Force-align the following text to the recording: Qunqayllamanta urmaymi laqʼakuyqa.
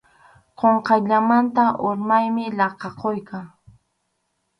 Qunqayllamanta 0.59 1.65
urmaymi 1.87 2.45
laqʼakuyqa. 2.57 3.39